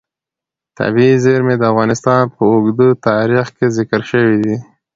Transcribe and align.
طبیعي 0.77 1.15
زیرمې 1.25 1.55
د 1.57 1.63
افغانستان 1.71 2.21
په 2.35 2.41
اوږده 2.51 2.87
تاریخ 3.07 3.45
کې 3.57 3.65
ذکر 3.77 4.01
شوی 4.11 4.37
دی. 4.43 4.55